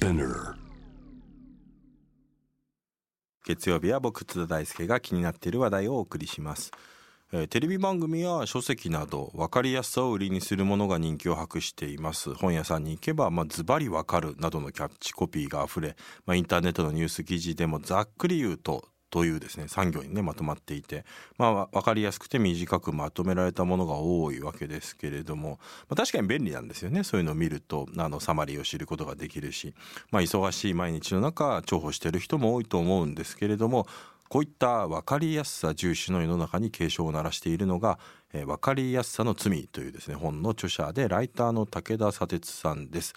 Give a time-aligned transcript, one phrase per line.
[0.00, 0.54] Spinner
[3.46, 6.70] 月曜日は僕津田大輔が気になっている話題をお送りします、
[7.32, 12.32] えー、テレビ番組や書籍など分かりやすさを売りにするものが人気を博しています。
[12.32, 21.04] 本屋さんに行けば、まあ、ズバリわかるなどのキャッチコピーがあふれ、まあ、インターネットのニュース記事でもざっくり言うとというですね産業にねまとまっていて
[21.36, 29.74] まあ分かりやすくて短くまとめられたものが多いわけですけれども、まあ、確かに便利なんですよねそういうのを見るとあのサマリーを知ることができるし、
[30.10, 33.86] まあ、忙しい毎日の中重宝してる人も多いと思うんですけれども
[34.28, 37.98] こういった分かりやすさ重視の世の中に警鐘を鳴らしているのが
[38.32, 43.14] 「えー、分かりやすさの罪」というですね本の著者でライターの武田砂鉄さんです。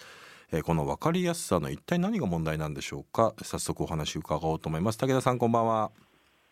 [0.54, 3.34] えー、この分かりやすさの一体何が問題なんでしょうか？
[3.42, 4.98] 早速お話伺おうと思います。
[4.98, 5.90] 武田さんこんばんは。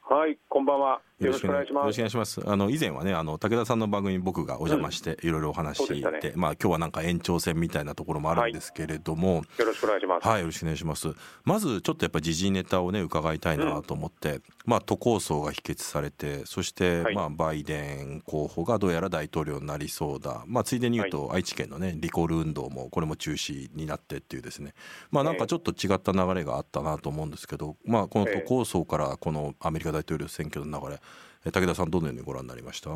[0.03, 1.01] はいこんばんは。
[1.27, 1.83] よろしくお願いします。
[1.83, 2.43] よろしくお願いします。
[2.45, 10.29] あの以前はね、あの武田さんの番組に僕がお邪魔していろいろお話して、うんね、まあ今日はなんか延長戦みたいなところもあるんですけれども、はい、よろしくお願いします。
[10.29, 11.09] はい、よろしくお願いします。
[11.45, 20.45] まずちょっとやっぱ時事ネタをね伺いたいなと思って、うん、まあ都構想が否決されて、そして、はい、まあバイデン候補がどうやら大統領になりそうだ。
[20.47, 24.75] まあついでに言うと、愛知県のねリコール運動もこれも中止になってっていうですね、
[25.11, 31.01] まあなんかちょっと違った流れがあったなと思うんですけど、まあこの都構想からこのアメリカ大統領選挙の流れ。
[31.45, 32.91] 武田さん、どのようにご覧になりました？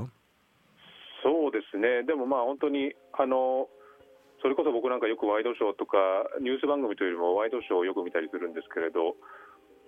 [1.22, 3.68] そうですね、でもまあ本当にあの
[4.42, 5.98] それこそ僕なんかよくワイドショーとか
[6.40, 9.16] ニュース番組というよりもワイドショーをよく見たりするんですけれど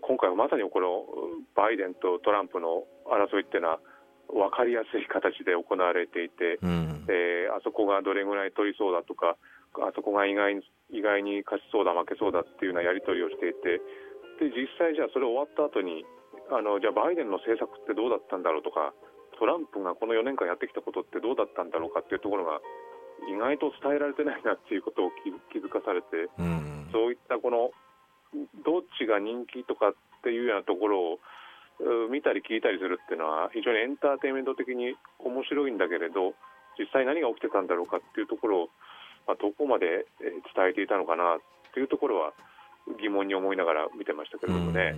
[0.01, 1.07] 今回はまさにこの
[1.55, 3.81] バイデンとトランプの争いっていうのは
[4.27, 9.37] 分かりやすい形で行われていて、うん、えー、あそこがどれぐらい取りそうだとか
[9.79, 13.79] あそこが意外に意外に勝ちそうだ負けそうだっていうようなやり取りをしていて
[14.41, 16.03] で実際じゃあそれ終わった後に
[16.51, 18.93] あのじゃあバイデンの政策ってどうだったんだろうとか
[19.39, 22.59] トランプがこの4年間やってきたことってどうだったんだろうかっていうところが
[23.31, 25.11] 意外と伝えられてないなっていうことを
[25.53, 27.71] 気づかされて、うん、そういったこの
[28.65, 31.19] どっちが人気とかっていうようなところを
[32.11, 36.35] 見たり聞いたりするっていうのは非常にエンターテインメント的に面白いんだけれど
[36.79, 38.69] 実際何が起きてたんだろうかっていうところを、
[39.27, 41.39] まあ、どこまで伝えていたのかなっ
[41.75, 42.35] ていうところは
[43.01, 44.95] 疑問に思いながら見てましたけれどもね。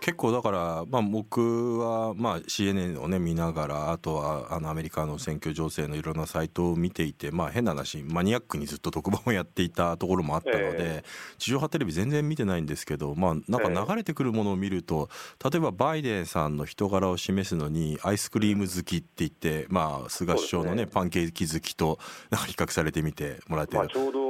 [0.00, 15.08] 結構だから、まあ、僕は、まあ、CNN をね見ながらあとはあのアメリカの選挙情勢のいろんなサイトを見ていて、まあ、変な話マニアックにずっと特番をやっていたところもあったので、えー、地上波テレビ全然見てないんですけど、まあ、なんか流れてくるものを見ると、
[15.40, 21.98] えー、例えばバイデンさんの人柄を示すのにアイスクリーム好きって言って、まあ、菅首相のね、ね、パンケーキ好きと
[22.30, 23.78] なんか比較されてみてもらってる。
[23.78, 24.23] まあ、ちょうど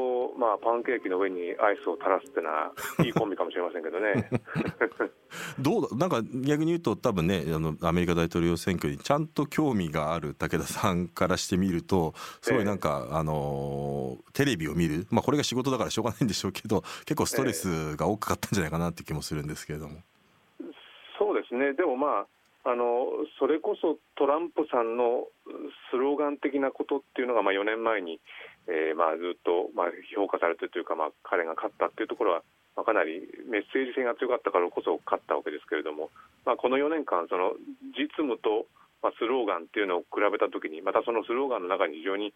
[0.55, 2.73] まあ、パンケーキの上にアイスを垂らすってのは
[3.05, 4.31] いいコンビかもしれませんけどね。
[5.59, 19.97] どうなんか逆に言うと多分ねあのアメリカ大統領選挙にちゃんと興味がある武田さんからしてみるとすごいなんか、えー、あのテレビを見る、まあ、これが仕事だからしょうがないんでしょうけど 結構ストレスが多かったんじゃないかなって気もするんですけれども。
[20.61, 20.73] えー、
[21.19, 21.73] そうですね。
[21.73, 22.27] でもまあ
[22.67, 25.29] あのそれこそトランプさんの
[25.91, 28.21] スローガン的なことっていうのが、まあ、4年前に、
[28.69, 32.43] えーまあ、ずっと、まあ、評価されてというか、まあ、彼が勝ったというところは、
[32.77, 36.11] まあ、かなりメッセージ性が強かったからこそ勝ったわけですけれども、
[36.45, 37.55] まあ、この4年間その
[37.93, 38.67] 実務と、
[39.05, 42.33] まあ、スローガンっていうのを比べたときにまたそのスローガンの中に非常に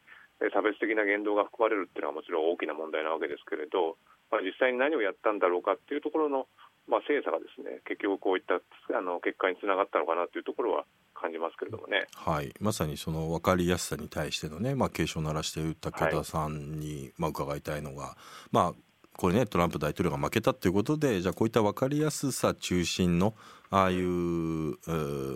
[0.54, 3.98] 差別的な言動が含まれるっていうのはもちろん大きな問題なわけですけれど、
[4.30, 6.46] まあ、実際に何をやったんだろうかっていうところの
[6.88, 8.64] まあ、精査がですね結局こういった
[8.96, 10.84] あの結果につながったのかなというところは
[11.14, 18.16] 感じますけれどもね、はい、まさにその分かりやすさに対してのね、まあ、警鐘を鳴らしている武田さんに、まあ、伺いたいのが、
[18.50, 18.74] まあ、
[19.18, 23.34] これねトランプ大統領が負けたということでじゃあこういった分かりやすさ中心の
[23.68, 24.06] ああいう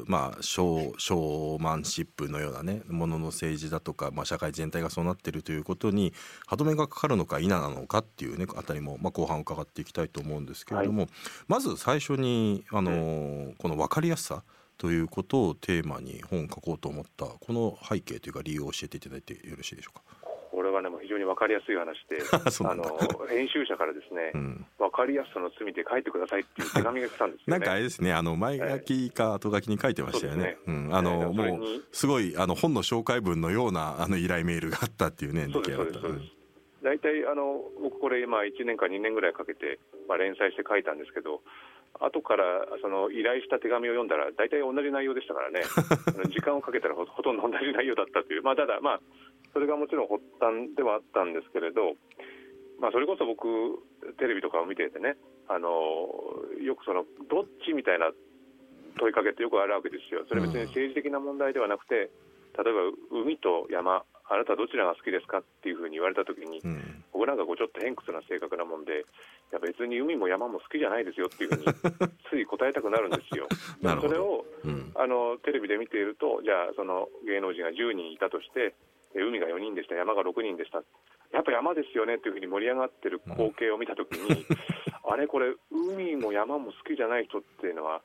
[0.07, 6.13] まあショーショーマンシップのようなねものの政治だとか、まあ、社会全体がそうなっているということに
[6.47, 11.11] 歯止めがかかるのか否なのかっていうねあたりも、まあ、後半伺っていきたいと思うんですけれども、はい、
[11.49, 14.45] まず最初にあの、この分かりやすさ
[14.79, 20.03] ということをテーマに本を書こうと思ったこの背景というか理由を教えていただいてよろしいでしょうか。
[21.13, 22.19] 常に分かりやすい話で、
[22.67, 22.99] あの
[23.29, 30.59] 編集者からですね、うん、分かりやすさの罪で書いてくださいっていう手紙が来たんですよ、ね、 なんかあれですね、あの前書きか後書きに書いてましたよね。
[30.67, 36.43] うん、あの、もうすごいあの本の紹介文のようなあの依頼メールがあったっていうね、そうですそうですそうです。
[36.83, 39.79] 大体あの僕これ今1年か2年ぐらいかけて、
[40.09, 41.41] まあ、連載して書いたんですけど
[42.01, 42.45] 後から
[42.81, 45.63] その依頼した手紙を読んだら大体同じ内容でしたからね。
[46.33, 49.01] 時間をかけたらほとんど同じ内容だったという、まあ、ただ、まあ、
[49.53, 51.95] それがもちろん発端ではあったんですけれど、
[52.81, 53.47] まあ、それこそ僕
[54.19, 55.17] テレビとかを見ていてね
[55.49, 55.69] あの
[56.61, 58.11] よくそのどっちみたいな
[58.99, 60.25] 問いかけってよくあるわけですよ。
[60.29, 69.05] それ別に政治的な問題ではなくて例えば海と山あなたどちらが好きですかっていうふうに言われたときに、うん、僕なんかこうちょっと偏屈な性格なもんで、
[69.53, 71.69] いや別に海も山も好きじゃないですよっていうふうに
[72.33, 73.47] つい答えたくなるんですよ。
[74.01, 78.73] それを、うん、あのテレビで見ていると、じゃあその芸能人が10人いたとして、
[79.15, 80.83] 海が4人でした、山が6人でした、
[81.33, 88.01] やっぱ山ですよねっていうふうに盛り上がってる光景を見たときに、うん、あれ、これ、海も山も好きじゃない人っていうのは、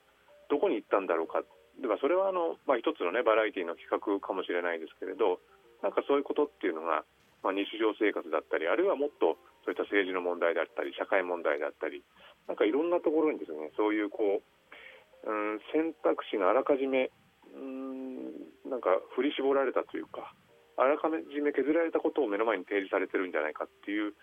[0.49, 1.43] どこに行ったんだろうか、
[1.79, 5.39] でそれはあの、まあ、一つの、ね、バラエティーの企画かもしれないですけれど、
[5.83, 7.03] なんかそういうことっていうのが、
[7.43, 12.03] まあ、日常生活だったり、あるいはもっとそういった政治の問題だったり、社会問題だったり、
[12.47, 17.11] なんかいろんなところにですねそういうこう、うん、選択肢があらかじめ、
[17.53, 18.31] うん、
[18.69, 20.33] なんか振り絞られたというか、
[20.77, 24.13] あらかじめ削られたことを目の前に提示されてるんじゃないかっていう、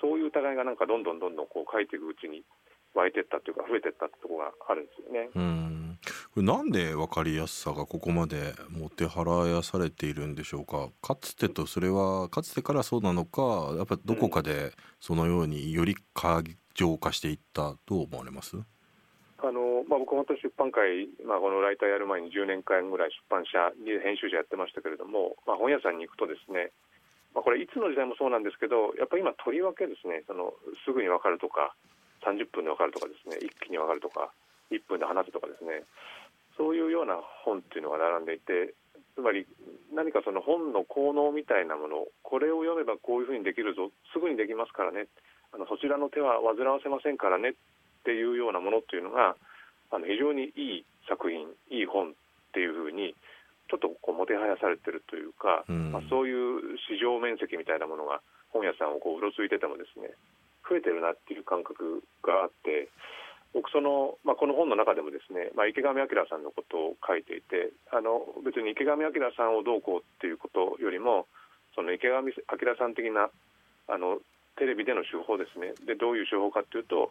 [0.00, 2.44] そういう疑いがなんかどんどんどんどんこう書いていくうちに
[2.94, 5.30] 湧いていったというか、増えていったってところがあるんですよね。
[6.42, 10.90] なんで分かりやすさがここまでもてはらやされているんでしょうか？
[11.00, 16.42] かつてとそれはかつてからそうなのかやっぱどこかでそのようにより過
[16.74, 18.56] 剰化していったと思われます？
[19.38, 26.72] あのまあ、僕、本当出版界、まあ、このライターやる前に10年間ぐらい出版社に編集者やってましたけれども、まあ、本屋さんに行くとですね、
[27.36, 31.76] まあ、これいつの時代もそうなんですけどやっぱり今とりわけですねそのすぐに分かるとか
[32.24, 34.32] 30分で分かるとかですね一気に分かるとか
[34.72, 35.84] 1分で話すとかですね
[36.56, 38.74] そういうような本っていうのが並んでいて
[39.14, 39.46] つまり
[39.94, 45.08] 何かその本の効能みたいなものこれを読めばこういうふうにできるぞすぐにできますからね
[45.52, 47.52] あのそちらの手は煩わせませんからねっ
[48.04, 49.36] ていうようなものっていうのが
[49.90, 52.12] あの非常にいい作品いい本っ
[52.52, 53.14] ていうふうに
[53.68, 58.20] ちょっとこうもてはやされてるというか、うん、まあ、そういう市場面積みたいなものが
[58.50, 60.14] 本屋さんをこううろついててもですね
[60.68, 62.90] 増えてるなっていう感覚があって
[63.56, 71.24] 僕その、まあ、この本の中でもですね、まあ、池上彰さんのことを書いていてあの別に池上彰さんをどうこうっていうことよりも
[71.72, 73.32] その池上彰さん的な
[73.88, 74.20] あの
[74.60, 75.72] テレビでの手法ですね。
[75.88, 77.08] でどういう手法かというと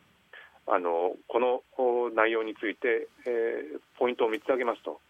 [0.70, 1.66] あのこの
[2.14, 5.02] 内容について、えー、ポイントを3つ挙げますと。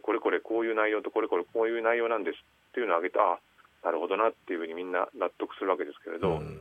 [0.00, 3.36] これこれこういう内容とこれこれこういう内容なんですっていうのを挙げてあ
[3.84, 6.60] なるほどなっていうふうにみんな納得するわけですけれど、うん、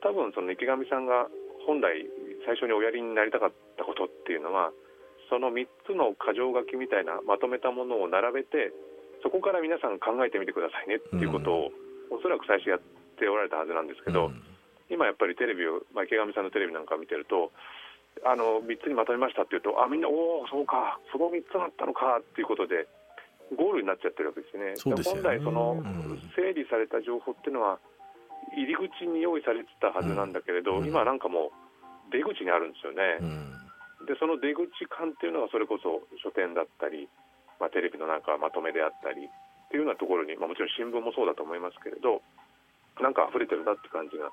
[0.00, 1.28] 多分その池上さんが
[1.68, 2.00] 本来
[2.48, 4.72] 最初におやりになりたかったことっていうのは
[5.28, 8.72] その3つの箇条書きみたいなまとめたものを並べて
[9.20, 11.68] そこから皆さん考えてみてくださいねっていうことを、
[12.08, 12.80] うん、おそらく最初やっ
[13.20, 14.40] ておられたはずなんですけど、うん、
[14.88, 17.52] 今やっぱりテレビを、まあ、池上さんのテレビなんか見てると
[18.24, 22.88] あの3つにまとめましたっていうとあみんなおおそうかその3つだったのかっていうことで
[23.52, 24.76] ゴールになっちゃってるわけですね。
[24.76, 24.96] すね。
[24.96, 25.80] 本来その、
[26.36, 27.80] 整理された情報っていうのは
[28.56, 33.20] 入り口に用意されてたはずなんだけれど、うん、今なんかもう出口にあるんですよね、
[34.00, 37.08] うん、でその出口感っていうのがそれこそ書店だったり、
[37.60, 42.22] まあ、テレビのなんかまとめであったりっていうようなところに、まあ、もちろん新聞もそうだと思いますけれど
[43.02, 44.32] なんか溢れてるなって感じが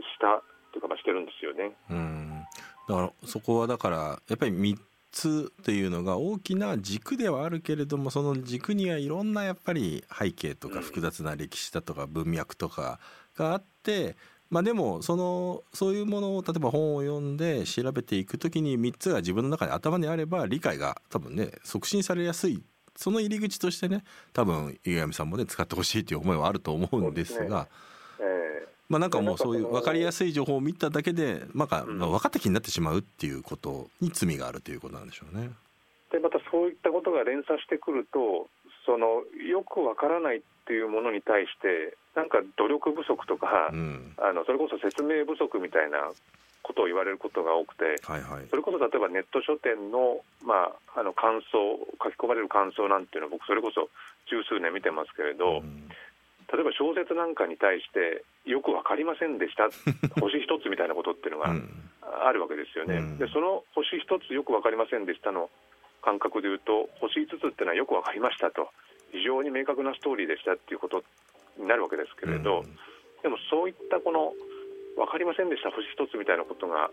[0.00, 0.42] した
[0.72, 1.72] というか、まあ、してるんですよね。
[1.90, 2.44] うん。
[2.88, 4.76] だからそこはだからやっぱり3
[5.16, 13.00] つっていうのが大きな軸ではあるけれどもその軸にはいろんなやっぱり背景とか複雑な歴史だとか文脈とか
[13.34, 14.14] があって
[14.50, 22.62] まあでもそのそういうものを例えば本を読んで調べていく時に3つが自分の中に頭にあれば理解が多分ね促進されやすい。
[22.94, 27.68] その入り口としてね多分池上さんもね使ってほしいという思いはあると思うんですが。
[28.88, 35.50] まあなんかもうそういう分かりやすい情報を見ただけで、まあ、分かった気になってしまうっていうことに罪があるということなんでしょうね。
[36.12, 38.48] でまたそういったことが連鎖してくると
[38.86, 46.10] そのよく分からないっていうものに対してなんか努力不足とか、うん、あのそれこそ説明不足みたいな
[46.62, 53.90] ことを言われることが多くて、はいはい、それこそ例えばネット書店の,、まあ、あの感想書き込まれる感想なんていうのは僕それこそ
[54.26, 55.86] 十数年見てますけれど、うん、
[56.52, 59.68] 例えば小説なんかに対してよく分かりませんでした
[60.20, 61.50] 星一つみたいなことっていうのが
[62.24, 62.96] あるわけですよね。
[62.98, 65.50] うん、でその星一つよく分かりませんでしたの
[66.02, 68.70] 感覚でいうと星5つっていうのはよく分かりましたと。
[69.12, 71.02] 非常に明確なストーリーでしたっていうこと
[71.56, 72.76] になるわけですけれど、うん、
[73.22, 74.34] でもそういったこの
[74.96, 76.90] 分かりませんでした星一つみたいなことが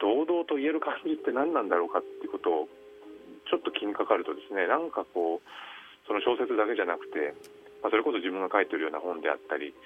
[0.00, 2.68] 堂々と言える感じって何なんだろうかっていうことを
[3.50, 7.34] ちょっと気にかかるとですねなんかこうその小説だけじゃなくて
[7.84, 9.76] まあ、それこそ自分が書いてるような本であったり、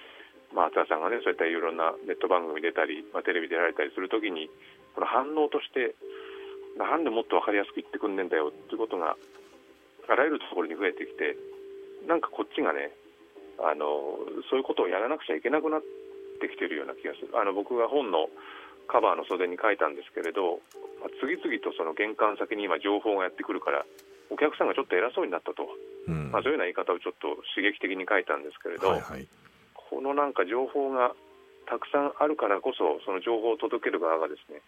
[0.55, 4.47] まあ、厚田さんがねそういったいろんなネット番組出たり、まあ、テレビ出られたりするときに
[4.95, 5.99] この反応として
[6.79, 9.19] なんでもっと分かりやすく言ってくんねんだよっていうことが
[10.07, 11.35] あらゆるところに増えてきて
[12.07, 12.95] なんかこっちがね
[13.59, 14.15] あの
[14.47, 17.35] そういうことをやらなくちゃいけなくなってきてるような気がする。
[17.35, 18.31] あの僕が本の
[18.87, 20.63] カバーの袖に書いたんですけれど、
[21.03, 23.85] まあ、次々とその玄関先に今情報がやってくるから
[24.31, 25.69] お客さんがちょっと偉そうになったと、
[26.07, 26.31] うん。
[26.31, 29.27] まあ、そういうような言い方をちょっと刺激的に書いたんですけれど、はいはい。
[29.75, 31.17] このなんか情報が
[31.69, 34.61] たくさんあるからこそ、その情報を届ける側がですね、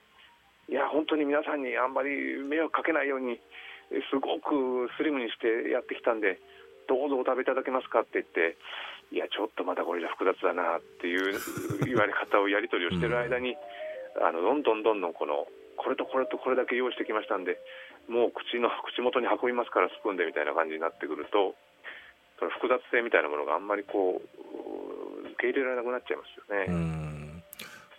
[0.68, 3.40] いや、本当に皆さんにあんまり迷惑かけないように、
[3.90, 6.38] えすごくスリムにしてやってきたんで、
[6.86, 8.56] どうぞお食べいただけますかって言って、
[9.10, 11.34] いや、ちょっとまだこれじゃ複雑だなっていう
[11.84, 13.56] 言われ方をやり取りをしてる間に、
[14.22, 17.58] あのどんどんどんどんこの、これとこれとこれだけ用意してきましたんで、
[18.10, 21.54] もう口の 口元に運びますから、スプーンでみたいな感じになってくると、
[22.38, 27.10] その複雑性みたいなものがあんまりこう、受け入れられなくなっちゃいますよね。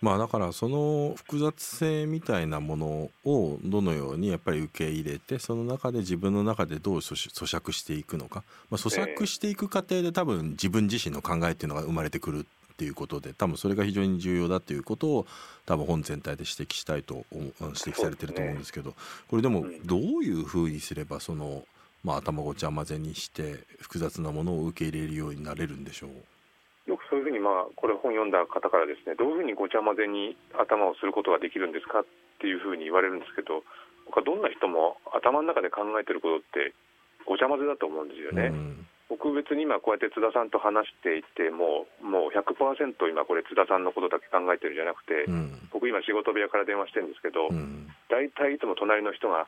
[0.02, 12.46] まあだからその複雑性みたいなものをどのようにやっぱり受け入れてその中で自分の中でどう咀咀嚼していくのか、まあ、咀嚼していく過程で多分自分自身の考えっていうのが生まれてくる
[12.82, 15.26] っていうことで多分それが非常に重要だっていうことを
[15.66, 18.94] 多分本全体で指摘したいと指摘されてると思うんですけど
[19.30, 21.62] これでもうんどういうふうにすればその、
[22.02, 26.90] まあ、頭ごちゃ混ぜにして複雑なものを受け入れるようになれるんでしょう？
[26.90, 32.06] よくそういうふうに、まあ、これ本読んだ方からですね、どういうふうにごちゃ混ぜに頭をすることができるんですかっ
[32.40, 33.62] ていうふうに言われるんですけど、
[34.06, 36.74] 僕はどんな人も頭の中で考えてることって
[37.22, 38.50] ごちゃ混ぜだと思うんですよね。
[38.50, 45.68] うん僕別に今こうやって津田さんと話していても、もう100%今これ津田さんのことだけ考えてるんじゃなくて、うん。
[45.68, 47.92] 僕今仕事部屋から電話してるんですけどう、ん。
[48.08, 49.44] 大体いつも隣の人が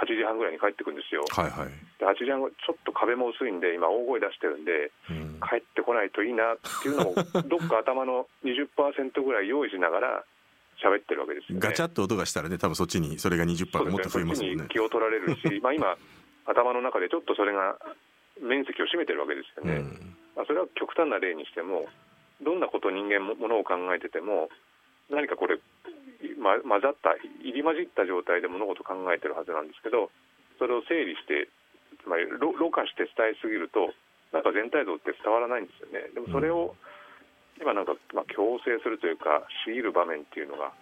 [0.00, 1.28] 8時半ぐらいに帰ってくるんですよ。
[1.28, 1.76] はいはい。
[2.00, 5.36] で8時半ごちょっと壁も薄いんで、今大声出してるんで、うん。
[5.44, 7.14] 帰ってこないといいなっていうのを
[7.52, 8.64] どっか頭の20%
[9.20, 10.24] ぐらい用意しながら
[10.80, 11.60] 喋ってるわけですよね。
[11.60, 14.62] ガチャッと音がしたらね多分そっちにそれが20%そうがもっと増えますもんね。
[14.64, 16.00] に気を取られるし、 まあ今、
[16.48, 17.76] 頭の中でちょっとそれが
[18.42, 19.80] 面積を占めてるわけですよね。
[19.80, 21.86] うんまあ、それは極端な例にしても、
[22.42, 24.48] どんなこと人間もものを考えてても、
[25.10, 25.60] 何かこれ、
[26.38, 30.10] ま、混ざった、入り混じった状態で物事を考えてるはずなんですけど、
[30.58, 31.48] それを整理して、
[32.02, 33.92] つまりろろ過して伝えすぎると、
[34.32, 36.08] なんか全体像って伝わらないんですよね。
[36.14, 36.74] でもそれを、
[37.60, 40.72] 今なんか、まあ、強制するというか、強いる場面っていうのが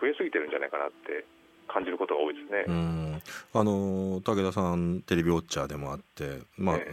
[0.00, 1.26] 増えすぎてるんじゃないかなって
[1.68, 2.64] 感じることが多いですね。
[2.66, 3.22] うん。
[3.54, 6.92] あの武田さんテレビウォッチャーでもあって、まあえ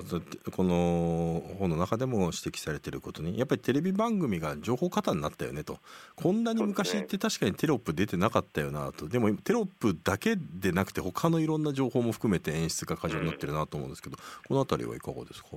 [0.52, 5.80] この本の中でも指摘されてることにやっぱりテレビ番組が情報過多になったよねと。
[6.16, 9.08] こんなに昔って確かにテロップ出てなかったよなと。
[9.08, 15.50] でもテロップだけでなくて他のいろんな情報も含めて演出が過剰になってるなと思うんですけど、この辺りはいかがですか？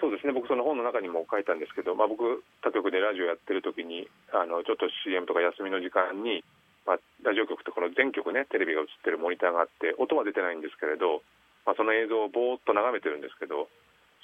[0.00, 0.32] そうですね。
[0.32, 6.42] 僕、その本の中にも書いたんですけど、まあ、僕、他局でラジオやってる時にあのちょっと CM とか休みの時間に、
[6.86, 11.22] まあ、ラジオ局とこの全局ね、テレビが映ってるモニターがあって、音は出てないんですけれど、
[11.64, 13.68] まあ、その映像をぼーっと眺めてるんですけど、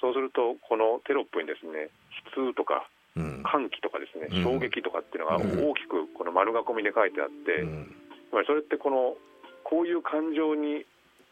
[0.01, 1.91] そうすると、このテロップにですね、
[2.35, 3.43] 悲痛とかうん。
[3.43, 4.43] 歓喜とかですねうん。
[4.43, 5.71] 衝撃とかっていうのがうん。
[5.71, 7.95] 大きくこの丸囲みで書いてあって、うん。
[8.29, 9.15] つまりそれってこの
[9.63, 10.85] こういう感情に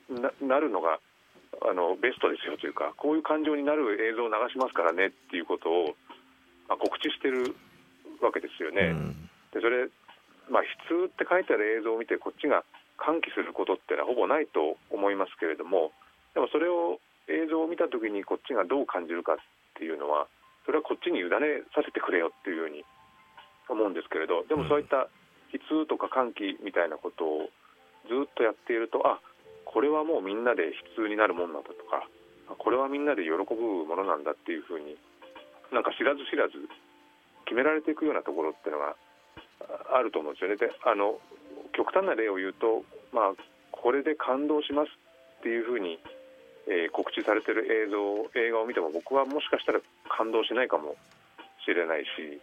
[0.10, 1.00] ななるのが
[1.62, 5.96] あのベストですよというかこういう感情になる映像を流しますからねっていうことを、
[6.68, 7.56] まあ、告知してる
[8.22, 8.94] わけですよね。
[8.94, 9.30] うん。
[9.54, 9.88] でそれ、
[10.50, 12.64] まあ、悲痛って書いてある映像を見てこっちが
[12.98, 15.92] 歓喜することってのはほぼないと思いますけれども
[16.34, 17.00] でもそれを
[17.30, 19.38] 映像を見た時にこっちがどう感じるかっ
[19.78, 20.28] ていうのは
[20.66, 22.84] それはこっちに委ねさせてくれよっていうふうに
[23.70, 25.08] 思うんですけれどでもそういった
[25.52, 27.52] 悲痛とか歓喜みたいなことを
[28.08, 29.20] ずっとやっているとあ
[29.68, 32.08] これはもうみんなで悲痛になるもんなんだとか
[32.56, 34.96] これはみんなで喜ぶものなんだっていうふうに
[35.72, 36.56] なんか知らず知らず
[37.44, 38.96] 決められていくようなところっていうのが
[39.62, 40.58] ああると思うんですよね。
[40.58, 41.20] であの
[41.74, 42.84] 極端な例を言うと、
[43.14, 43.34] まあ、
[43.72, 44.90] これで感動します
[45.40, 46.00] っていうふうに、
[46.68, 50.96] えー告知されてる映像映画を見ても僕はもしかしたら感動しないかも
[51.64, 52.42] しれないし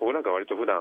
[0.00, 0.80] 僕なんか割と普段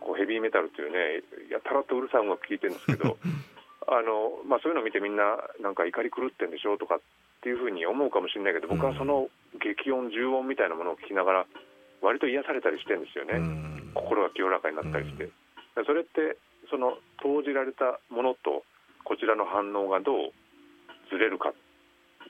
[0.00, 3.16] こうヘビーメタルっていうねやたらとうるさい音楽聴いてるんですけど
[3.88, 7.00] あの、まあ、そういうのを見てみんななんか怒り狂ってんでしょとかっ
[7.42, 9.28] ていうふうに思うかもしれないけど僕はその
[9.60, 11.46] 激音重音みたいなものを聞きながら
[12.02, 13.38] 割と癒されたりしてるんですよね。
[13.38, 13.92] うん。
[13.94, 15.28] 心が清らかになったりして、
[15.86, 16.36] それって
[16.70, 18.64] その投じられたものと
[19.04, 20.32] こちらの反応がどう
[21.10, 21.52] ずれるか、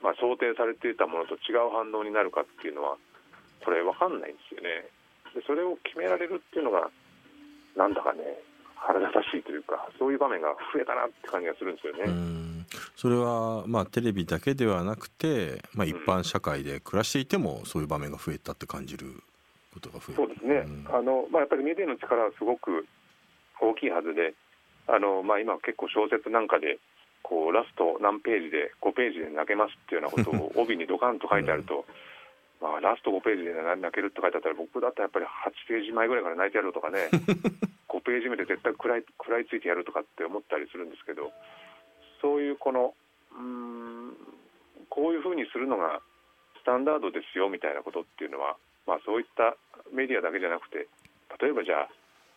[0.01, 2.97] まあ、想定されていたものと違う反応になるかっていうのは
[3.63, 4.89] これ分かんないんですよね。
[5.37, 6.89] でそれを決められるっていうのが
[7.77, 8.19] なんだかね
[8.75, 12.03] 腹立たしいというかそういう場面が増えたなって感じがするんですよね。
[12.07, 12.65] うん。
[12.95, 19.21] それはまあテレビだけではなくて、まあ、一般社会で暮らしていてもそういう場面が増えたって感じる
[19.73, 20.15] ことが増える。
[20.15, 20.87] そうですね、ん。
[20.89, 22.85] あのまあ、やっぱりメディアの力はすごく
[23.59, 24.33] 大きいはずで、
[24.87, 26.79] あのまあ、今、結構小説なんかで
[27.23, 31.85] こうラスト何ページで5ページで泣けますっていうようなことを 帯にドカンと書いてあると、
[32.59, 35.29] まあ、ラスト5ページで泣けるって書いてあったら僕だったらやっぱり8
[35.67, 37.09] ページ前ぐらいから泣いてやるとかね
[37.87, 41.31] 5ページ目で絶対食らい食らいついてやるとかって思ったりするんですけど
[42.21, 42.93] そういうこの
[43.31, 44.17] うーん
[44.89, 46.01] こういうふうにするのが
[46.59, 48.55] スタンダードですよみたいなことっていうのは、
[48.87, 49.55] まあ、そういった
[49.93, 50.87] メディアだけじゃなくて
[51.39, 51.87] 例えばじゃ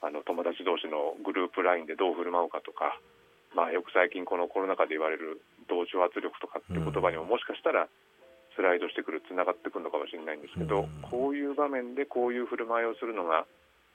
[0.03, 3.01] ああの友達同士のグループ LINE でどう振る舞うかとか、
[3.57, 7.89] まあ、よく最近このコロナ禍で言われる同調圧力とかっていう言葉にももしかしたら
[8.55, 13.47] スライドしてくるつながってくるのかもしれないんですけど、こういう場面でこういう振る舞いをするのが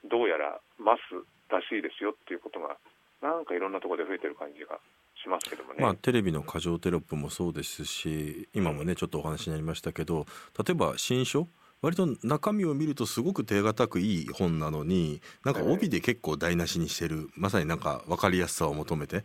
[0.04, 1.00] どうやらマス
[1.48, 2.76] らしいですよっていうことが
[3.22, 4.78] なんかいろんなところで増えてる感じが
[5.22, 10.26] しますけどもね、まあ、テレビの過剰テロップもそうですし今もねちょっとお話になりましたけど
[10.58, 11.46] 例えば新書
[11.82, 19.22] 割と中身を見るとすごく手堅くいい本なのになんか帯で結構台無しにしてるまさになんか分かりやすさを求めてっ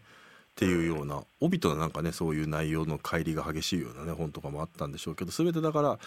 [0.55, 5.99] ていうような帯となんかねそういう内容の乖離が激しいようなね本とかもあったんでしょうけど全てだから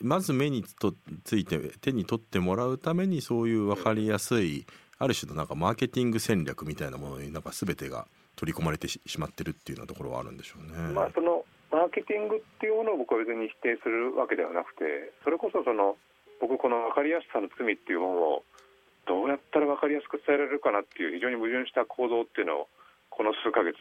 [0.00, 4.66] まず目にとついて手に取ってもらうためにそういう分かりやすい
[4.98, 10.92] ある種のなんかマーケティング戦略みたいなものになんか全てが取り込まれてしまってるっていうようなところはあるんでしょうね。
[10.92, 11.44] まあ、その
[11.98, 15.98] ケティングっていうものを僕は別に否定するわけではなくてそれこそその
[16.38, 18.44] 僕この分かりやすさの罪っていうものを
[19.10, 22.70] どうやったら分かりやすく伝えられるかなっていう非常に矛盾した行動っていうのを
[23.10, 23.74] この数ヶ月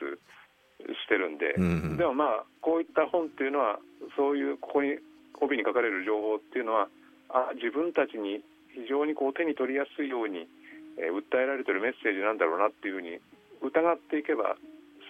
[0.81, 3.77] してるんで、うん、でもまあこういった本っていうのは
[4.17, 4.97] そういうここに
[5.37, 6.89] 帯に書かれる情報っていうのは
[7.29, 8.41] あ自分たちに
[8.73, 10.49] 非常にこう手に取りやすいように、
[10.97, 13.21] えー、訴えられてるメッセージなんだろうなっていうふうに
[13.61, 14.57] 疑っていけば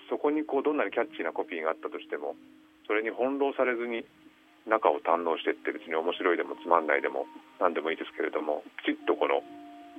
[0.09, 2.35] そこにこうどんなにキャッチーなコピーがあったとしても
[2.87, 4.07] それに翻弄されずに
[4.67, 7.27] 中を堪能してって別に面白いでもつまんないでも
[7.59, 9.43] 何でもいいですけれどもきちっとこの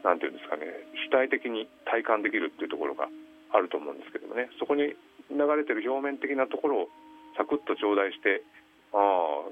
[0.04, 0.68] 何て言うんですかね
[1.08, 3.08] 主体的に体感できるっていうところが
[3.52, 4.92] あると思うんですけどもねそこに
[5.32, 6.92] 流れてる表面的なところを
[7.36, 8.44] サクッと頂戴して
[8.92, 9.44] ああ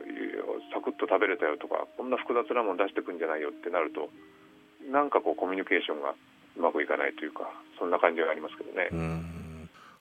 [0.73, 4.09] サクッと食べれたよとかこんな複雑なもの出してくんじゃないよってなると
[4.89, 6.17] なんかこうコミュニケーションが
[6.57, 9.36] うまくいかないというかそんな感じがありますけどね。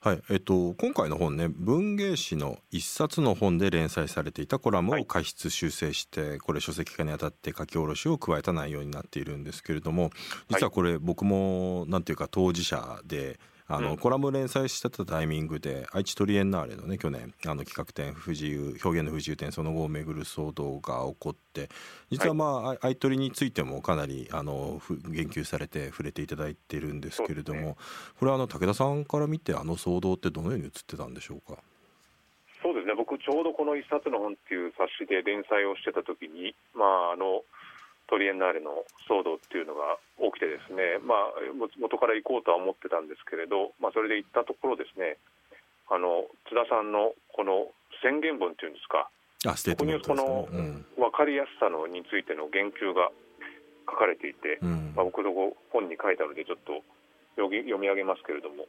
[0.06, 10.12] はいえっと、今回の本ね文芸誌の一冊の本で連載されていたコラムを過失修正して、はい、これ書籍化にあたって書き下ろしを加えた内容になっているんですけれども
[10.48, 21.70] 実はこれ僕もなんていうか当事者であの、うん、コラム連載してたタイミングで愛知トリエンナーレのね去年あの企画展不自由表現の不自由展その後をめぐる騒動が起こって
[22.12, 27.76] 実はまあ、はい、愛トリについてもかなりあの言及されて触れていただいてるんですけれども、ね、
[28.20, 31.60] これはあの武田さんから見てあの騒動ってどのように映ってたんでしょうか？
[32.62, 32.96] そうですね。
[32.98, 37.46] 僕ちょうどこの一冊の本っていう冊子で連載をしてた時にまああの
[38.10, 41.34] トリエンナーレの騒動っていうのが起きてですね、まあ、
[41.80, 45.18] 元から行こうとは思ってたんですけれど、まあ、それで行ったところですね
[45.90, 47.70] あの津田さんのこの
[48.02, 49.10] 宣言文っていうんですか
[49.46, 50.50] あステートメント、ね、この
[50.98, 53.10] 分かりやすさのについての言及が
[53.86, 55.34] 書かれていて、うん、まあ、僕の
[55.70, 56.82] 本に書いたのでちょっと
[57.38, 58.66] 読み上げますけれども、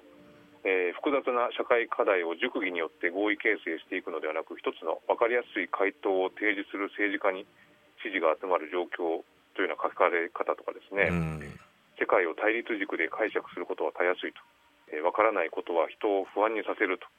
[0.67, 7.47] えー、複雑な社会課題を熟議によって合意形成していくのではなく一つの分かりやすい回答を提示する政治家に
[8.07, 9.27] 支持が集まる状況
[9.59, 11.43] というような書かれ方とかですね、うん、
[11.99, 14.39] 世界を対立軸で解釈することはたやすいと、
[14.95, 17.11] えー、分からないことは人を不安にさせると、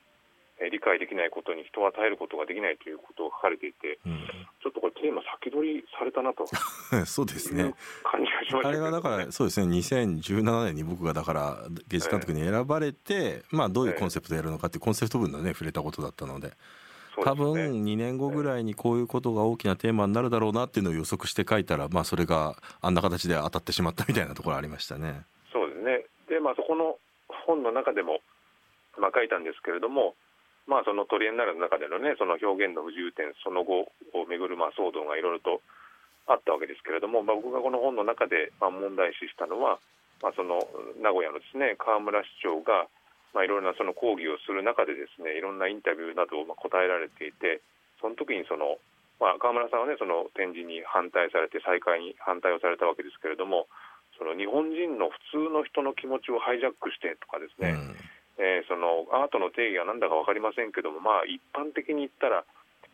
[0.63, 4.23] えー、理解できないことに人は耐えることができないということが書かれていて、うん、
[4.63, 6.47] ちょっとこれテーマ先取りされたなと。
[7.10, 7.73] そうですね。
[8.06, 9.67] 感じがしました、ね、あれはだからそうですね。
[9.82, 16.54] 2017年に僕がだから芸術監督に選ばれて、えー、まあどういうコンセプトでやるのかっていうコンセプト分のね触れたことだったので。
[17.24, 25.26] 多分2年後ぐらいにこういうことが大きなテーマになるだろうなっていうのを予測して書いたら、まあ、それがあんな形で当たってしまったみたいなところありましたね。
[25.52, 26.98] そうですねで、まあ、そこの
[27.46, 28.20] 本の中でも、
[29.00, 30.16] まあ、書いたんですけれども、
[30.68, 35.62] まあ、そのトリエンナーレの中での,、ね、その表現の不自由点その後をめぐるまあ騒動がいろいろと
[36.28, 39.80] あったわけですけれども、まあ、僕がこの本の中でまあ問題視したのは、
[40.22, 40.60] まあ、その
[41.00, 42.92] 名古屋のですね河村市長が
[43.34, 47.62] まあ、いろいろなその講義をする中でですねいろんなインタビューなどをまあ答えられていて
[48.02, 48.80] その時にその、
[49.20, 53.68] まあ、川村さんはねその展示に反対されて再開に反対をされたわけですけれども
[54.18, 62.46] その日本人の普通の人の気持ちをハイジャックしてとかですね、うん、えー、そのアートの定義は何だか分かりませんけども、まあ、一般的に言ったら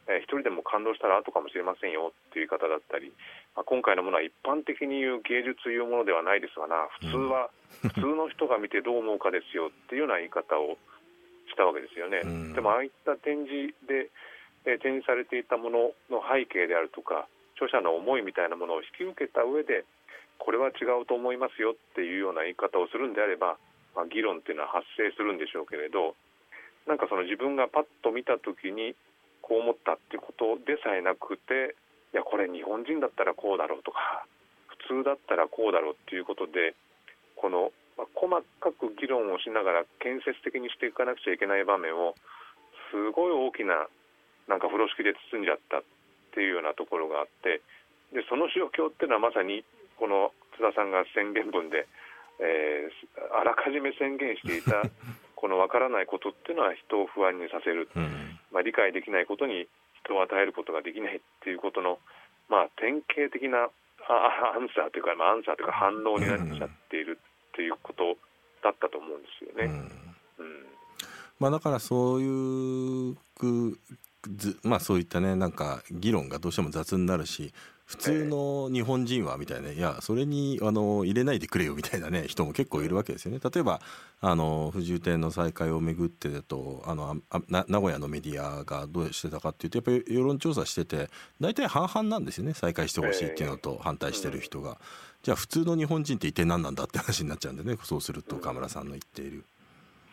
[0.08, 3.14] えー、一人でも感動したら後かもしれませんよっていう言い方だったり、
[3.56, 7.50] まあ、今回のものは一般的に言う芸術いうものではないですがな普通は、
[7.82, 10.78] 普通の人が見てどう思うかですよっていうような言い方を
[11.50, 12.22] したわけですよね。
[12.54, 14.10] でもああいった展示で、
[14.66, 19.86] えー、展示されていたものの背景であるとか著者の思いみたいなものを引き受けた上で
[20.40, 23.58] これは違うと思いますよっていうような言い方をするんであれば、
[23.96, 26.16] まあ、議論っていうのは発生するんでしょうけれど
[26.88, 28.96] なんかその自分がパッと見た時に
[29.42, 31.76] こう思ったっていうことでさえなくて
[32.12, 34.26] いやこれ日本人だったらこうだろうとか
[34.88, 36.76] 普通だったらこうだろうっていうことで
[37.44, 38.32] この、まあ、細
[38.64, 42.16] かく議論をしながら建設的にしていかなくちゃいけない場面を
[42.88, 43.92] すごい大きな
[44.48, 45.84] なんか風呂敷で包んじゃったっ
[46.32, 47.60] ていうようなところがあって
[48.16, 49.68] でその状況っていうのはまさに
[50.00, 51.84] この津田さんが宣言文で、
[52.40, 54.88] えー、あらかじめ宣言していた
[55.36, 59.68] この分からないことっていうのは人を不安にさせる、うん、まあ、理解できないことに
[60.06, 62.00] 人を与えることができないっていうことの、
[62.48, 63.68] まあ、典型的な
[64.08, 67.20] アンサーというか、まあ、アンサーというか反応になっちゃっている
[67.54, 68.04] っていうこと
[68.64, 69.72] だったと思うんですよね。
[70.40, 70.66] うん、うん。
[71.40, 73.18] まあ、だからそういう
[74.64, 77.54] まあそういったねなんか議論がどうしても雑になるし
[77.86, 83.40] 普通の日本人はみたいな、いやそれにあの入れないでくれよみたいなね人も結構いるわけですよね。
[83.44, 83.82] 例えば
[84.22, 87.18] あの不自由展の再開をめぐってだとあの
[87.50, 91.10] 名古屋のメディアがどうしてたかっていうとやっぱり世論調査してて
[91.42, 94.80] 大体半々なんですよね再開してほしいっていうのと反対してる人が、
[95.24, 99.46] じゃあ普通の日本人って一体何なんだって話になっちゃうんでねそうすると河村さんの言っている。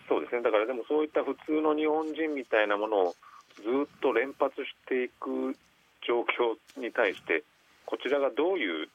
[0.08, 3.14] そうですねだからでもそういった普通の日本人みたいなものを
[3.56, 5.54] ずっと連発していく
[6.06, 7.42] 状況に対して
[7.86, 8.88] こちらがどういう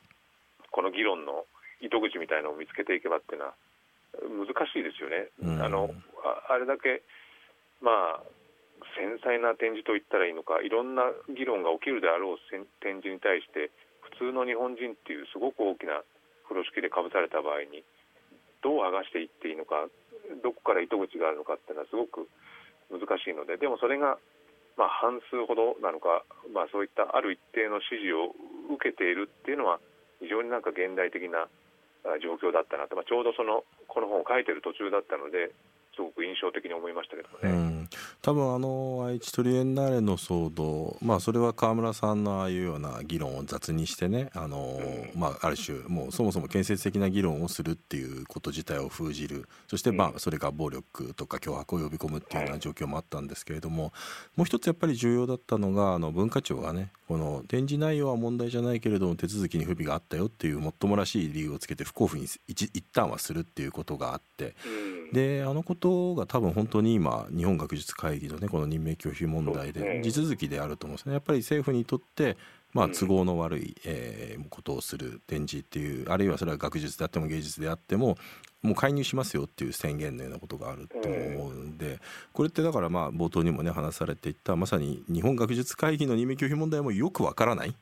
[0.72, 1.46] この議論の
[1.82, 3.56] 糸口みたいなのを見つけていけばっていうのは
[4.48, 5.28] 難しいですよね。
[5.44, 5.92] うん、あの
[6.48, 7.04] あれだけ
[7.82, 8.24] まあ
[8.96, 12.38] 繊細な展示と言ったらいいのかいろんな議論が起きるであろう
[12.80, 13.72] 展示に対して
[14.14, 16.02] 普通の日本人っていうすごく大きな
[16.48, 17.84] 風呂敷でかぶされた場合に
[18.62, 19.90] どう剥がしていっていいのか
[20.42, 22.30] どこから糸口があるのかっていうのはすごく
[22.90, 24.18] 難しいのででもそれが
[24.78, 28.36] まあ、半数ほどなのか、まあ、そういったある一定の支持を
[28.76, 29.80] 受けているっていうのは
[30.20, 31.48] 非常になんか現代的な
[32.20, 35.56] 状況だったなと、まあ、ちょうどそのこの本を書いてる途中だったので
[35.96, 37.85] すごく印象的に思いましたけどね、
[38.26, 44.80] 多分あの愛知トリエンナーレの騒動、まあ、それは川村さんのああいうような議論を雑にしてねあの、
[45.14, 49.48] うん、まあ、ある種もうそもそも建設的な議論をするっていうこと自体を封じる。
[49.68, 53.94] そして、まあ、それが暴力とか脅迫を呼び込むっていうような状況もあったんですけれども、
[54.36, 64.56] もう一つやっぱり重要だったのがあの文化庁がねこの展示内容は問題じゃないけれども手続きに不備があったよっていうもっともらしい理由をつけて不交付に一一旦はするっていうことがあって、
[65.14, 71.14] であのことが多分本当に今日本学術会議のねこの任命拒否問題で地続きであると思うんですね。
[71.14, 72.38] やっぱり政府にとって
[72.76, 78.18] まあ、都合の悪い、えー、ことをする展示っていうあるいはそれは学術であっても芸術であっても
[78.62, 82.02] もう介入しますよっていう宣言のようなことがあると思うんで
[82.34, 87.74] これってだからまあ冒頭にもね話されていったまさに日本学術会議の任命拒否問題もよくわからない。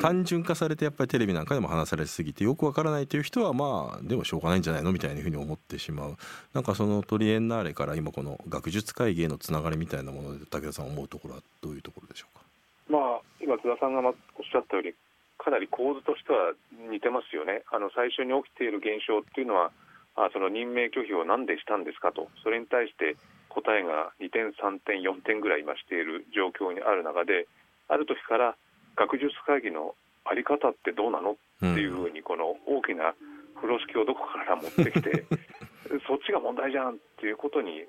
[0.00, 6.16] 単純化されてやっぱりテレビなんかでも話されすぎてよくわからないという人はまあでもしょうがないんじゃないのみたいなふうに思ってしまう。
[6.52, 12.44] なんかそのトリエンナーレから今この学術会議へのつながりみたいなもので武田さん思うところはどういうところでしょうか？
[12.90, 14.92] まあ今津田さんがおっしゃったように
[15.38, 16.52] かなり構図としては
[16.90, 17.62] 似てますよね。
[17.72, 19.72] あの最初に起きている現象っていうのは
[20.14, 22.28] あその任命拒否を何でしたんですかと。
[22.44, 23.16] それに対して
[23.48, 27.48] 答えが2点3点4点ぐらい今している状況にある中で
[27.88, 28.56] ある時から
[28.96, 31.32] 学術会議の在り方ってどうなの？
[31.32, 33.14] っていうふうにこの大きな
[33.56, 35.24] 風呂敷をどこから持ってきて
[36.08, 37.84] そっちが問題じゃんっていうことに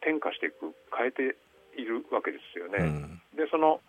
[0.00, 1.36] 転化していく変えて
[1.76, 2.78] いるわけですよね。
[2.78, 3.80] うん、でその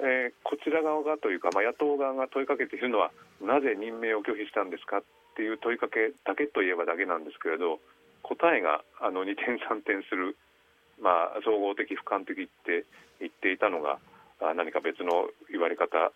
[0.00, 5.02] えー、こちら側がというか、まあ、野党側が問いかけているのはなぜ任命を拒否したんですかっ
[5.36, 7.80] ていう問いかけだけといえばだけなんですけれど
[8.22, 10.36] 答えがあの2点3点する、
[11.00, 12.84] まあ、総合的俯瞰的って
[13.20, 13.98] 言っていたのが
[14.40, 16.12] 何か別の言われ方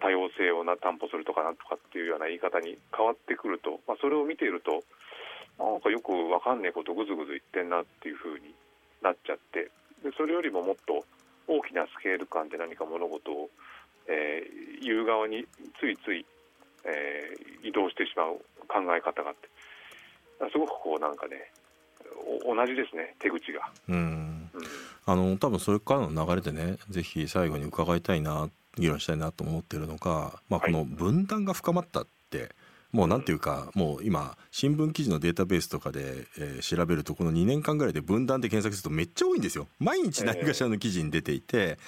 [0.00, 4.84] 多様性をな担保するとかなんとかっていうような言い方に変わってくると、まあ、それを見ていると
[5.58, 8.54] なんかよく分かんねえことぐずぐず言ってんなっていうふうに
[9.02, 9.70] なっちゃって
[10.04, 11.04] でそれよりももっと
[11.48, 13.48] 大きなスケール感で何か物事を、
[14.08, 15.46] えー、言う側に
[15.80, 16.24] ついつい、
[16.84, 19.48] えー、移動してしまう考え方があって
[20.52, 21.52] すごくこうなんかね
[22.44, 23.70] 同じですね手口が。
[23.88, 24.25] うん、
[25.04, 32.48] あの多分それからの流れでねぜひ最後に伺いたいな議論したいなと思ってるのが、まあ、この分断が深まったって、はい
[32.96, 39.68] もうなんていうかもう今新聞記事のデータベースとかで、えー、調べるとこの2年間ぐらいで分断で検索するとめっちゃ多いんですよ。
[39.78, 41.78] 毎日何かしらの記事に出ていて、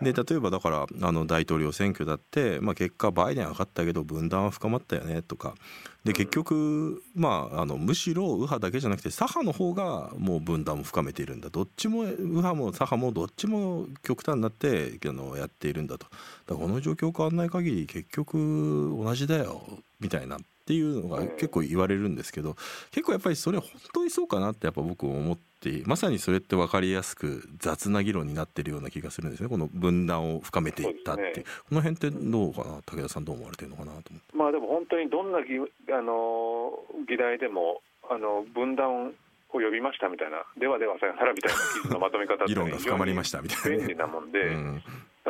[0.00, 5.56] で例えばだからあの大統領選挙だって、まあ、結果バイデン上がったけど分断は深まったよねとか。
[6.04, 11.48] で結局、まあ、あのむしろ右派だけじゃなくて左派の方がもう分断を深めているんだ。
[11.48, 16.06] どっちも右派も左派もどっちも極端になってあのやっているんだと。
[16.46, 22.56] だこの状況変わらない限り結局同じだよみたいなっていうのが結構言われるんですけど
[22.90, 29.48] 結構やっぱりそれ本当にそうかなってやっぱ僕も思ってまさにそれって分かりやすく雑な議論になってるような気がするんですね。
[29.48, 31.32] この分断を深めていったって、ね、
[31.68, 34.36] この辺ってどうかな武田さんどう思われてるのかなと思って。
[34.36, 39.12] まあでも本当にどんな議あの議題でもあの分断を
[39.52, 44.82] 呼びましたみたいな、ではではさよならみたいな記事のまとめ方って議論が深まりましたみたいな、便利なもんで、うん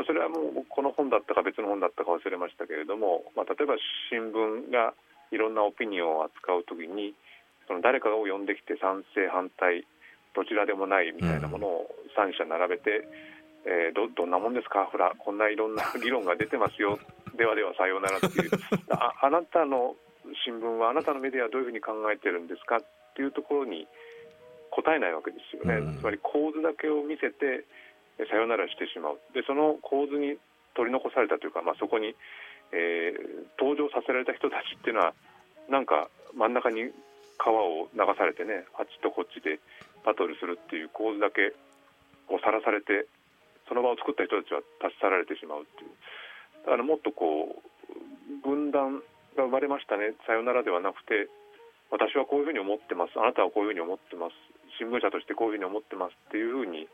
[0.02, 3.74] それはもうこの本だったか別の本だったか忘れましたけれども、まあ、例えば
[4.11, 4.92] 新聞が
[5.30, 7.14] いろんなオピニオンを扱うときに
[7.68, 9.87] その誰かを呼んできて賛成反対
[10.35, 11.87] どちらでもないみたいなものを
[12.18, 13.07] 3社並べて、
[13.66, 14.85] えーどどんなもんですか？
[14.90, 16.98] ほらこんないろんな議論が出てますよ。
[17.38, 18.50] ではではさようならっていう。
[18.90, 19.96] ああなたの
[20.44, 22.76] 新聞はあなたのメディアはどういうふうに考えてるんですか？
[22.76, 22.80] っ
[23.14, 23.87] ていうところに
[24.70, 25.98] 答えないわけですよね、うん。
[25.98, 27.64] つまり構図だけを見せてえ
[28.18, 29.18] さよならしてしまう。
[29.35, 30.38] でその構図に
[30.74, 32.14] 取り残されたというか、まあ、そこに、
[32.72, 35.14] えー登場させられた人たちっていうのは
[35.70, 36.90] なんか真ん中に
[37.38, 39.59] 川を流されてねあっちとこっちで
[40.05, 41.55] バトルするっていう構図だけ
[42.29, 43.07] こうさらされて
[43.68, 45.94] その場を作った人たちは立ち去られてしまうっていう。
[46.66, 47.64] だからもっとこう
[48.44, 49.00] 分断
[49.37, 50.12] が生まれましたね。
[50.27, 51.29] さよならではなくて
[51.90, 53.16] 私はこういうふうに思ってます。
[53.16, 54.37] あなたはこういうふうに思ってます。
[54.77, 56.88] 新聞社としてこういうふうに思ってますっていうふうに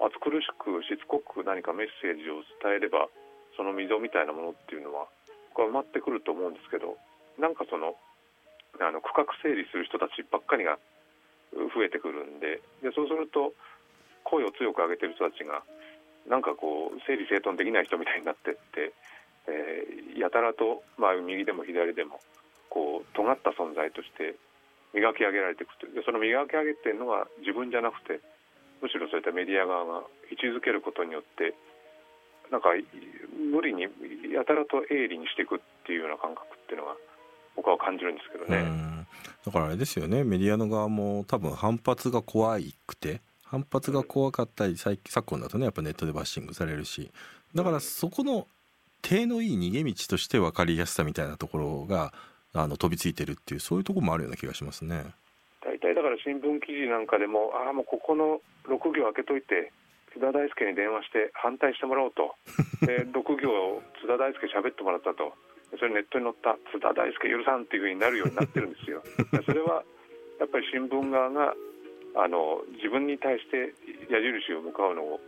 [0.00, 3.08] 暑苦しくしつこく何かメッセージを伝えれば
[3.56, 5.06] その溝みたいなものっていうのは
[5.52, 6.96] これ埋まってくると思うんですけど
[7.38, 7.96] なんかその
[8.80, 10.78] あの区画整理する人たちばっかりが
[11.52, 13.52] 増えてくるんででそうすると
[14.24, 15.62] 声を強く上げてる人たちが
[16.28, 18.92] なんかこう整理整頓できない人みたいになってって、
[19.48, 22.20] えーやたらと、まあ、右でも左でも
[22.68, 24.36] こう尖った存在として
[24.92, 25.94] 磨き上げられていくという。
[25.96, 28.20] でその磨き上げてるのは自分じゃなくて
[28.82, 31.54] むしろそういったメディア側が位置づけることによって
[32.50, 32.70] なんか
[33.52, 36.96] 無理にやたらと鋭利にしていくっていうような感覚っていうのが
[37.56, 39.06] 僕は感じるんですけどね。
[39.44, 47.10] だからあれですよねメディアの側も多分反発が怖くて反発が怖かったり最昨今だとねやっぱネットでバッシングされるし
[47.54, 48.46] だからそこの
[49.02, 52.12] 手のいい逃げ道として分かりやすさみたいなところが
[52.52, 55.04] あの飛びついてるっていうそういうとこもあるような気がしますね。
[55.80, 59.72] 大体だから新聞記事なんかでも、ああ、もうここの6行開けといて、
[60.12, 62.36] 津田大介に電話して反対してもらおうと、
[62.84, 65.32] で6行、津田大介喋ってもらったと、
[65.78, 69.02] それネットに載った、津田大介許さんっていうふうになるようになってるんですよ。
[69.32, 69.84] で それは
[70.38, 71.54] やっぱり新聞側が
[72.14, 73.72] あの自分に対して
[74.08, 75.20] 矢印を向かうのを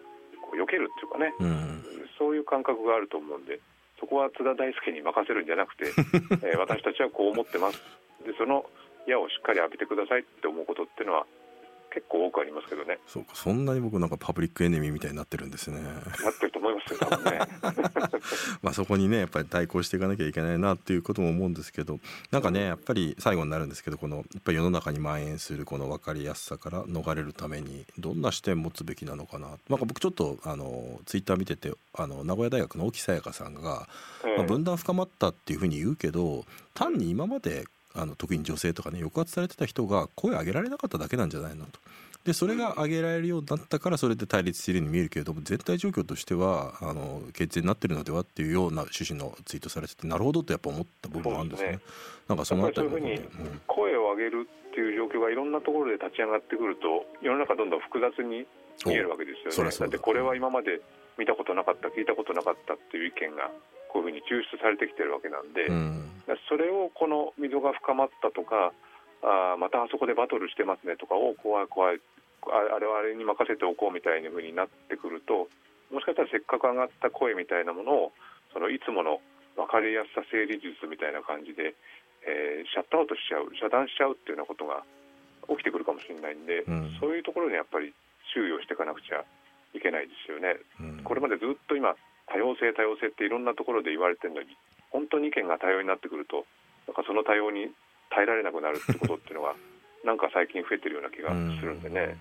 [0.43, 1.73] こう避けるっていうかね、うん。
[2.19, 3.61] そういう感覚があると思うんで、
[3.99, 5.87] そこは津田大介に任せるんじゃなくて、
[6.43, 7.79] えー私たちはこう思ってます、
[8.27, 8.67] でその
[9.07, 11.27] 矢をしっかり浴びてくださいって思うことっていうのは、
[11.93, 15.83] 結構多くありますけどね、そうかそんなに僕なんかパブリックエネミーみたいになってるんですね。
[15.83, 16.03] なっ
[16.39, 17.41] てると思いますよ、多分ね。
[18.63, 33.87] まあそこにねやっぱり対抗していかなきゃいけないなっていうことも思うんですけどなんかねやっぱり最後になるんですけどこのやっぱり世の中に蔓延するこの分かりやすさから逃れるためにどんな視点持つべきなのかななんか僕ちょっとあのツイッター見ててあの名古屋大学の沖さやかさんが、
[34.25, 41.81] ええまあ、分断深まったっていうふうに言うけど単に今まであの特に女性とかね抑圧されてた人が声を上げられなかっただけなんじゃないのと。
[42.25, 51.81] でそれが上げられるようになったからそれで対立しているように見えるけれども全体状況としてはあの決定になってるのではっていうような趣旨のツイートされててなるほどとやっぱ思った部分があるんですね。
[52.29, 58.47] なんかそのあたりのうん声を上げるっていう状況がいろんなところで立ち上がってくると、世の中どんどん複雑に
[58.87, 59.71] 見えるわけですよね。
[59.71, 60.81] だってこれは今まで
[61.19, 63.51] 見たことなかった、聞いたことなかったっていう意見が
[63.93, 66.09] こういうふうに抽出されてきてるわけなんで、うん。
[66.49, 68.73] それをこの溝が深まったとか、
[69.21, 72.01] あーまたあそこでバトルしてますねとか、お怖い怖い、
[72.49, 75.47] ああれはあれに任せておこうみたいな風になってくると、
[75.93, 78.13] もしかしたらせっかく上がった声みたいなものを、
[78.53, 79.21] そのいつもの
[79.57, 81.77] 分かりやすさ整理術みたいな感じで、
[82.25, 84.83] えーシャットアウトしちゃう、遮断しちゃうっていうようなことが
[85.53, 86.97] 起きてくるかもしれないんで、うん。
[86.99, 87.93] そういうところにやっぱり
[88.33, 89.23] 注意をしていかなくちゃ
[89.75, 90.57] いけないですよね。
[90.81, 91.05] うん。
[91.05, 91.95] これまでずっと今、
[92.33, 94.57] 多様性、多様性っていろんなところで言われてるのに、
[94.91, 96.47] 本当に意見が多様になってくると、
[96.89, 97.69] なんかその多様に
[98.11, 99.55] 耐えられなくなるってことっていうのが、
[100.05, 102.17] なんか最近増えてるような気がするんでね。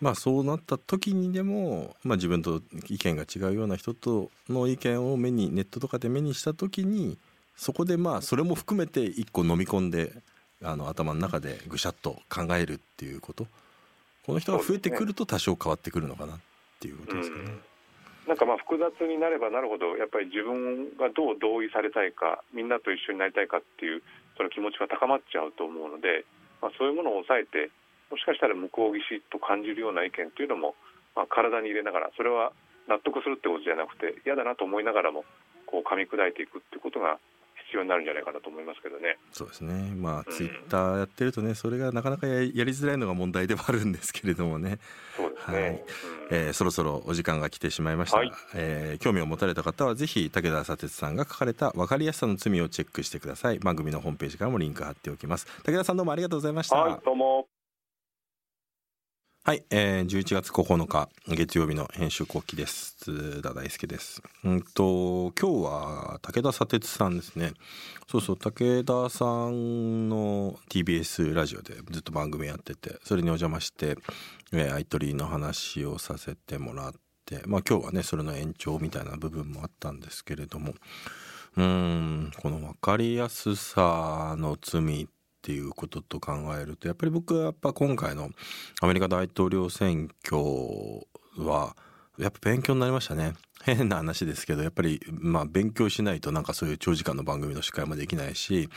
[0.00, 7.18] まあそうなった時にでも、まあ、自分と意見が違うような人との意見を目にネットとかで目にした時に
[7.54, 10.12] そこでまあそれも含めて一個飲み込んで
[10.60, 13.46] あの頭の中でぐしゃっと考えるっていうこと
[14.26, 16.38] この人が増えてくると多少変わってくるのかなっ
[16.80, 17.71] ていうことですかね。
[18.26, 24.02] なんかまあ複雑になればなるほど、やっぱり自分がどう同意されたいか、みんなと一緒になりたいかっていう、
[24.36, 26.24] その気持ちが高まっちゃうと思うので、
[26.62, 27.70] まあ、そういうものを抑えて、
[28.10, 30.74] もしかしたら向こう岸と感じるような意見というのも、
[31.16, 32.52] まあ、体に入れながら、それは
[32.86, 35.24] 納得するってことじゃなくて、嫌だなと思いながらも、
[35.66, 37.18] こう噛み砕いていくってことが
[37.72, 39.16] 必要になるんじゃないかなと思いますけどね。
[39.32, 39.94] そうですね。
[39.96, 40.36] まあうん。
[40.36, 44.78] ツイッターやってるとねそれがなかなかややりづらいのが問題ではあるんですけれどもね、
[45.16, 45.60] そうですね。
[45.60, 45.70] はい。
[45.70, 45.78] うん。
[46.30, 48.32] えーそろそろお時間が来てしまいました、はい。
[48.54, 53.58] えー興味を持たれた方はぜひ武田砂鉄さんが書かれた分かりやすさの罪をチェックしてください。
[53.58, 55.46] 番組のホームページからもリンク貼っておきます。
[55.64, 57.51] 武田さんどうもありがとうございました、はい、どうも。
[59.44, 62.94] はい、えー、11月9日月曜日の編集後期です。
[63.00, 64.22] 津田大輔です。
[64.44, 67.50] うんと今日は武田砂鉄さんですね。
[68.08, 73.96] そうそう武田さんの TBS ラジオでずっと番組やっててそれにお邪魔して、
[74.52, 76.92] えー、アイトリーの話をさせてもらっ
[77.26, 80.74] てまあ今日はねそれの延長みたいな部分もあったんですけれども
[81.56, 88.30] うんこの分かりやすさの罪ってっていうことと考えるとやっぱり僕はやっぱ今回の
[88.80, 90.40] アメリカ大統領選挙
[91.36, 91.74] は
[92.16, 93.32] やっぱ勉強になりましたね。
[93.64, 98.68] 変な話ですけどやっぱりまあ勉強しないとなんかそういう長時間の番組の司会もできないし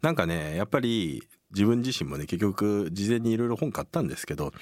[0.00, 4.52] なんかねやっぱり自分自身もね結局事前にいろいろ本買ったんですけど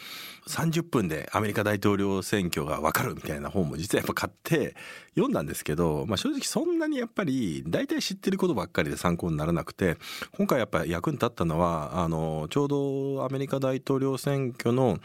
[0.49, 4.75] 30分でアメリカ大統領選挙が分かるみたいな本も実はやっぱ買って
[5.15, 9.97] 読んだんですけど、まあ、正直そんなにやっぱり大体知ってることばっかりで参考にならなくて
[10.37, 14.99] 今回やっぱり役に立ったのはあのちょうどアメリカ大統領選挙の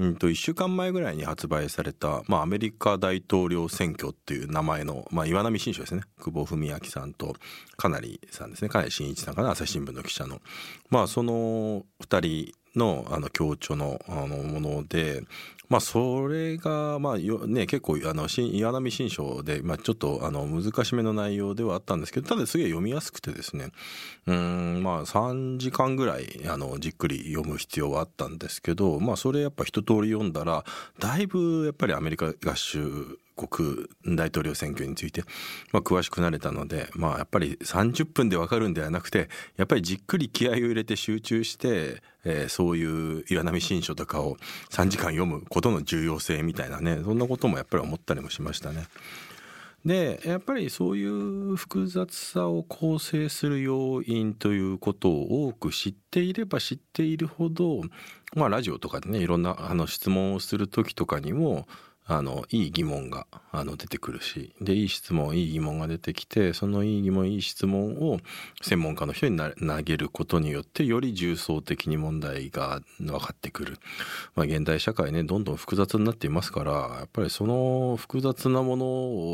[0.00, 6.00] うんと1週間前ぐらいに発売された、まあ、アメリカ大統領選挙っていう名前の、まあ、岩波新書ですね。
[6.18, 7.36] 久保文明さんと
[7.76, 8.70] かなりさんですね。
[8.70, 9.50] かなり新一さんかな。
[9.50, 10.40] 朝日新聞の記者の。
[10.88, 15.22] まあその2人のあの強調のあのもので、
[15.70, 23.68] まあ、それが、まあね、結構あの岩波新書で、まあ、ちょっとあの難しめの内容ではあったんですけどただすげえ読みやすくてですね
[24.26, 30.64] うんまあ3時間ぐらいあのじっくり読む必要はあったんですけど、まあ、それやっぱ一通り読んだら
[30.98, 35.22] だいぶやっぱりアメリカ合衆国大統領選挙について、
[35.72, 44.36] まあ、詳しくなれたので、まあ、やっぱり30分で分かるんではなくてやっぱりじっくり気合を入れて集中して、えー、そういう岩波新書とかを
[44.70, 48.84] 3時間読むことの重要性みたいなねそんなこともやっぱり思ったりもしましたね。
[49.84, 57.80] でやっぱりそういう複雑さを構成する要因ということを多く知っていれば知っているほど
[58.34, 61.66] まあラジオとかでねいろんなあの質問をする時とかにも
[62.12, 68.18] あのいい疑問があの出てくるしでいい質問いい疑問が出てきてそのいい疑問いい質問を
[68.62, 73.78] 専門家の人に投げることによってより重層的に問題が分かってくる、
[74.34, 78.86] まあ、現代社会ねどんどん複雑になっていますからやっぱりその複雑なもの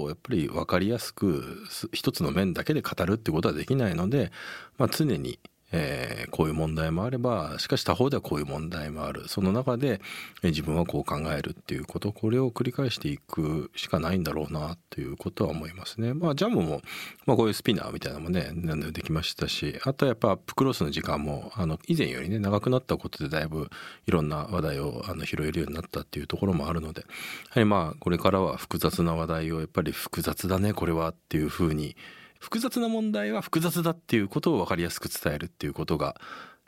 [0.02, 4.30] をやっぱり分かりやすく一つの面だけで語るってことはできないので、
[4.76, 5.38] まあ、常に
[5.72, 10.00] えー、こういう問題もあればしかし他方ではこういう問題もあるその中で、
[10.42, 16.14] えー、自分はこう考えるっていうことこれを繰り返していくしかないんだろうなっていうことは思いますね。
[16.14, 16.82] まあジャムも、
[17.26, 18.50] まあ、こういうスピナーみたいなのもね
[18.92, 23.68] できましたしあとはやっぱアップクロスの時間もあの以前よりね長くなったことでだいぶ
[24.06, 27.06] いろんな話題をあの拾えるようになったっていうところもあるのでや
[27.50, 31.96] はりまあこれからは複雑な話題をやっぱり複雑だねこれはっていうふうに
[32.40, 36.16] 複雑な問題は複雑だっていうことを分かりやすく伝えるっていうことが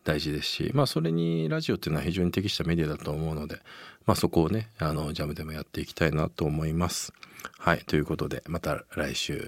[0.04, 3.60] 大事ですし、まあ、それにラジオっていうのは非常に適したメディアだと思うので、
[4.06, 7.12] まあ、そこをねあのジャムでもやっていきたいなと思います。
[7.58, 9.44] はいということでまた来週。